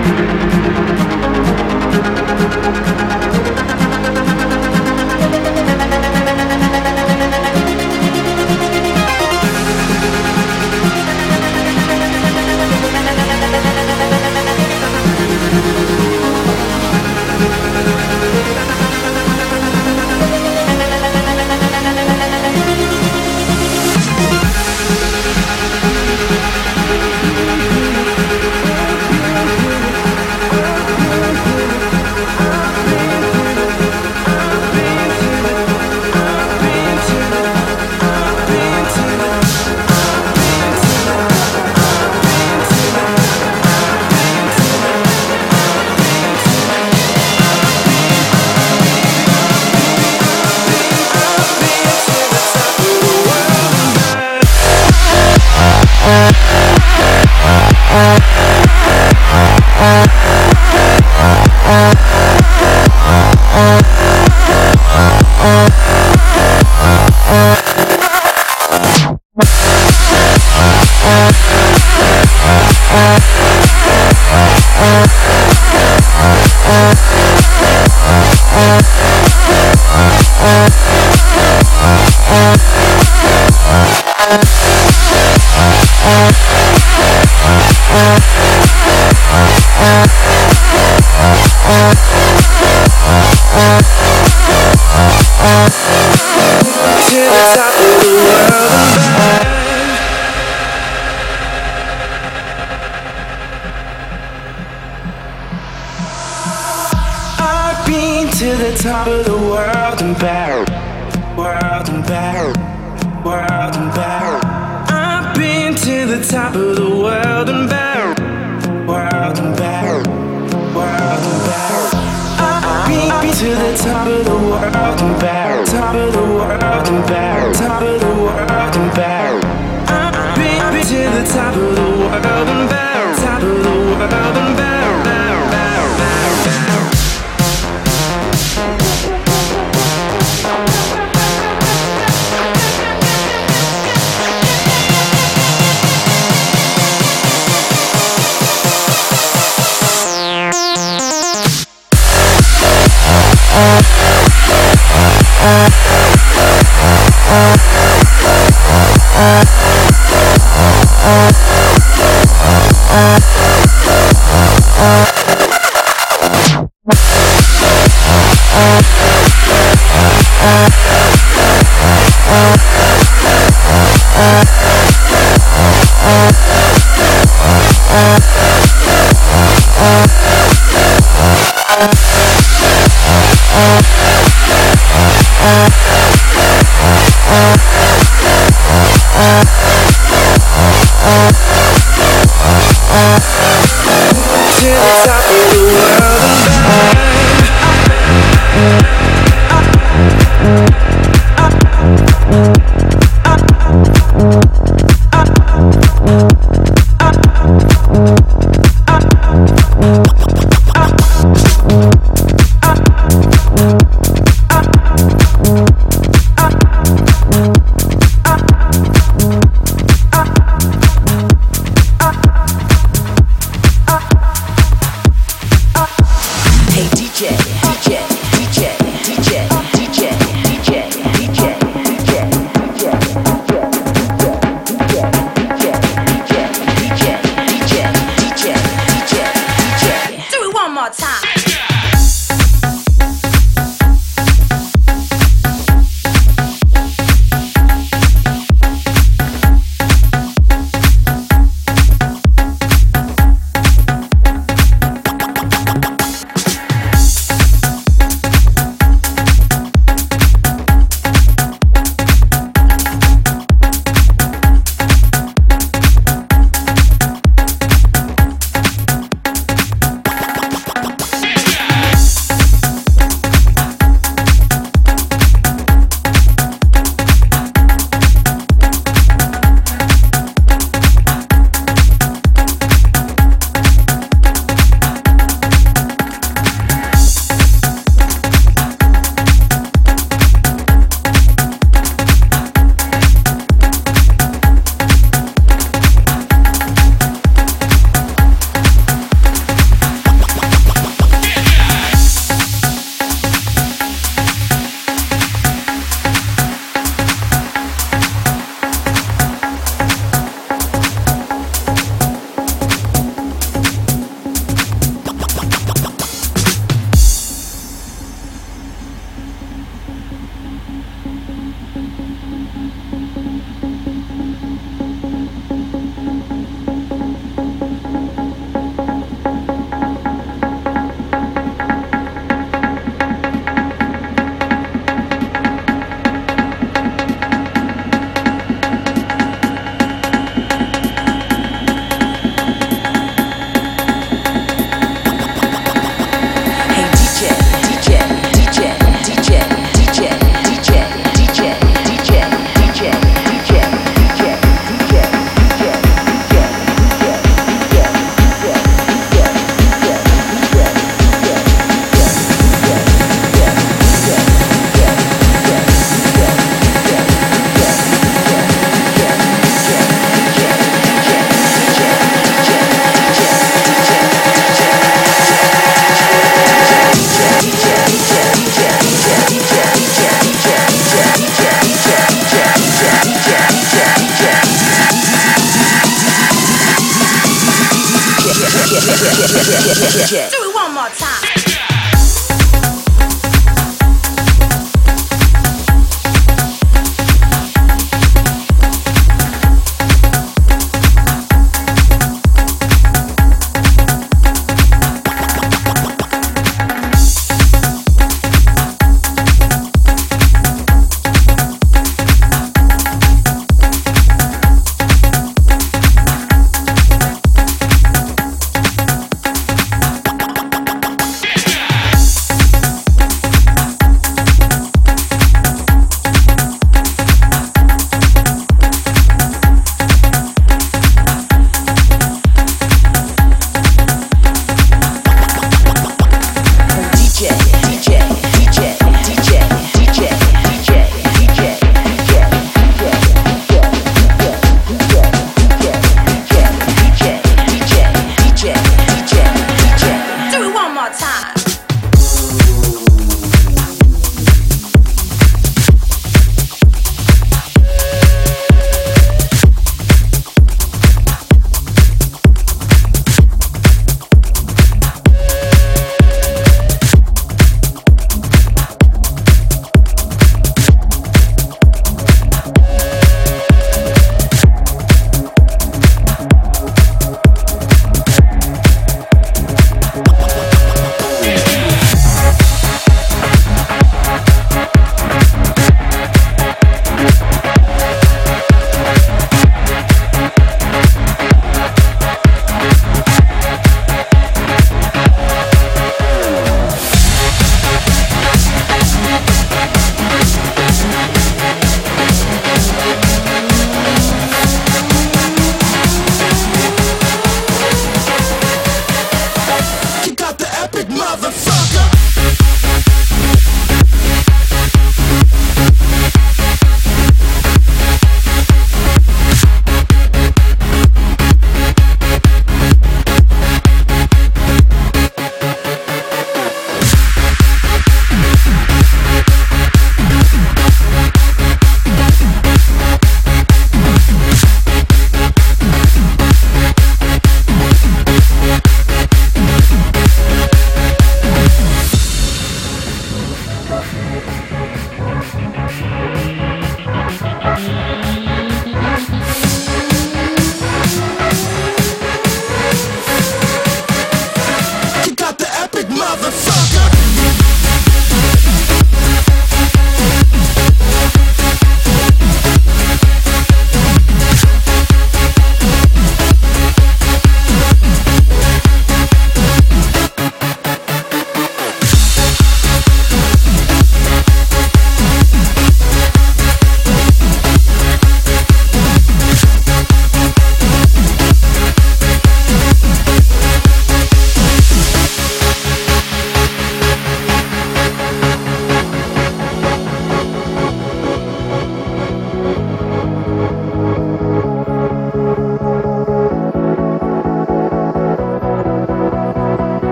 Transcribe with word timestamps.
To 0.00 0.59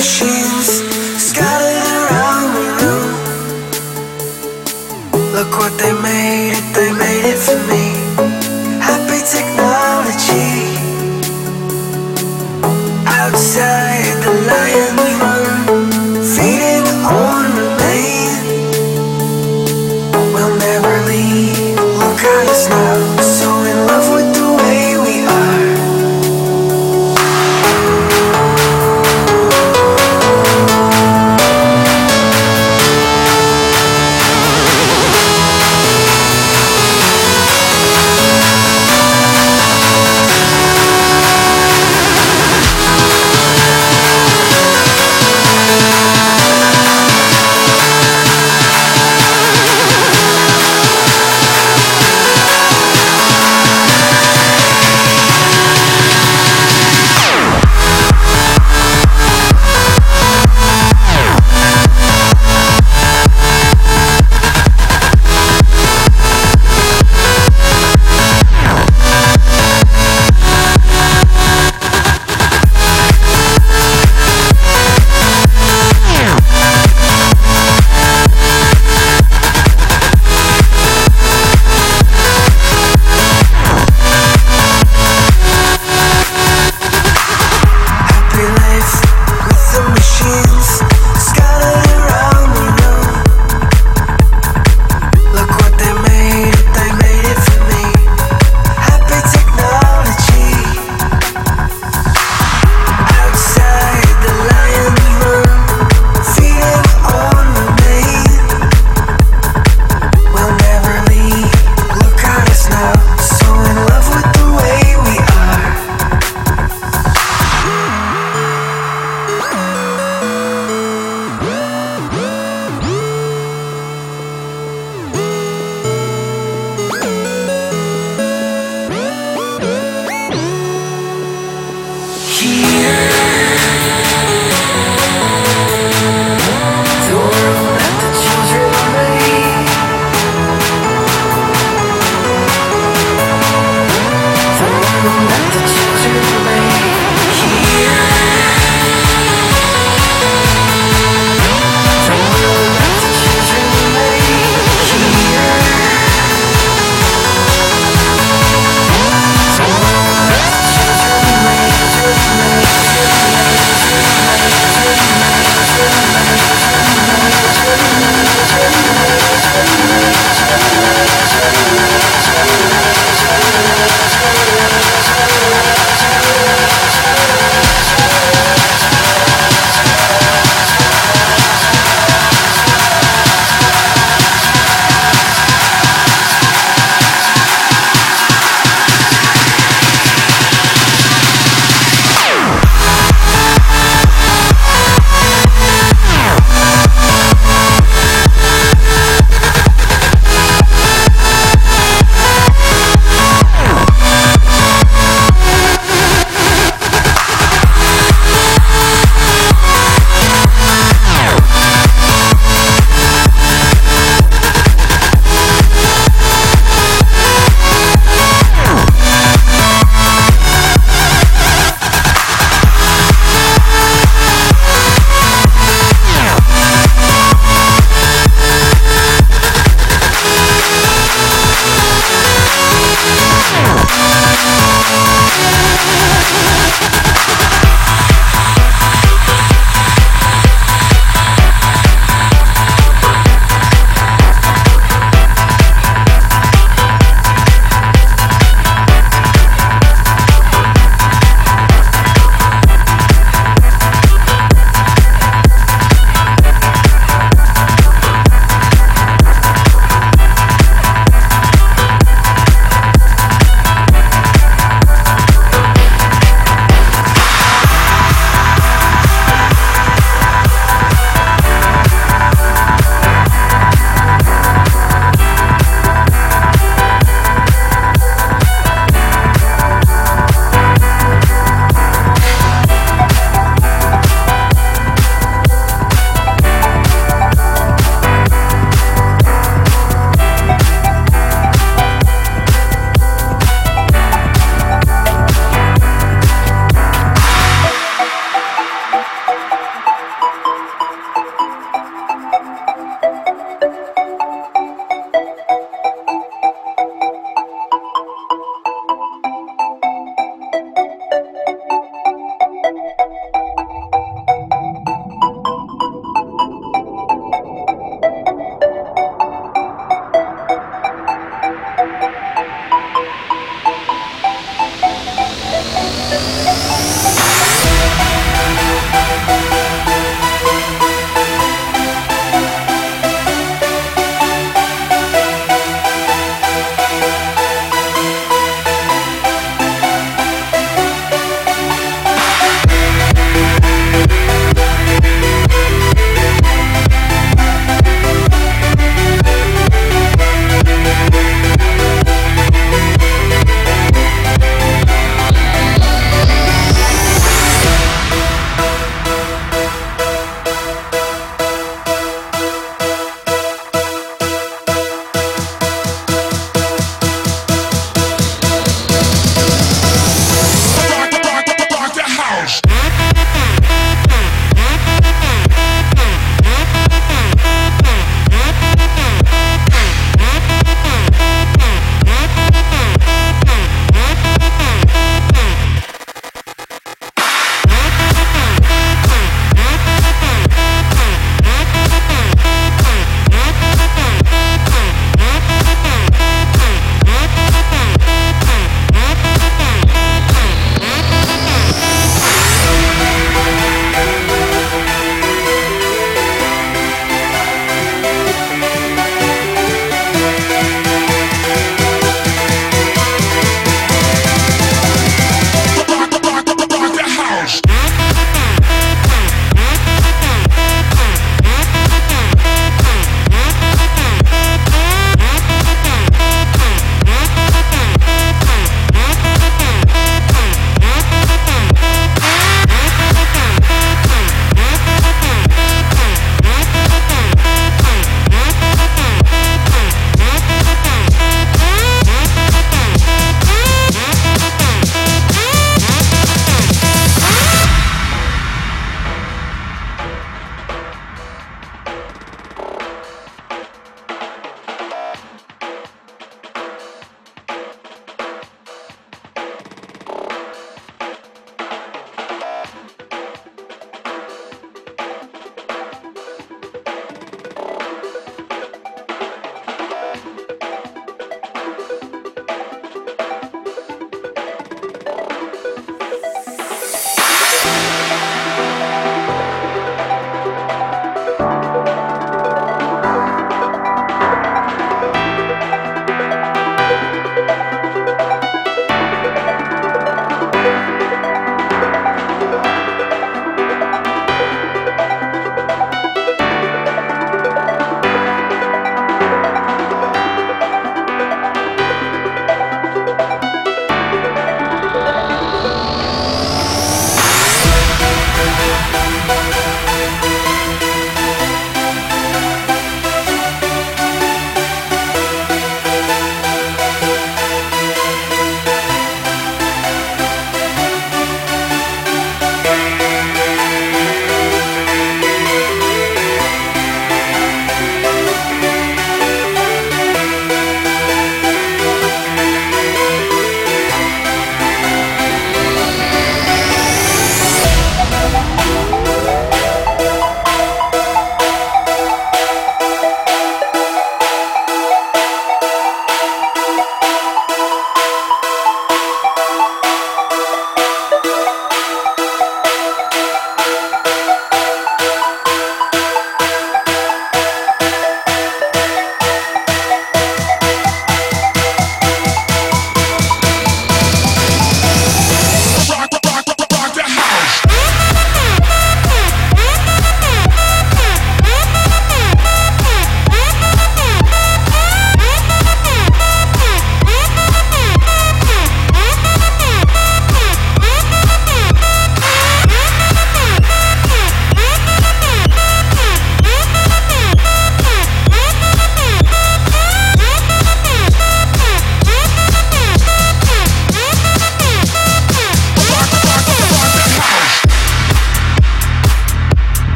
what 0.00 0.89